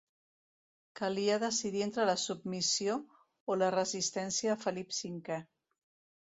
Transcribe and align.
Calia 0.99 1.35
decidir 1.43 1.83
entre 1.87 2.05
la 2.11 2.15
submissió 2.21 2.95
o 3.55 3.59
la 3.65 3.69
resistència 3.77 4.57
a 4.57 4.57
Felip 4.65 4.99
cinquè. 5.03 5.39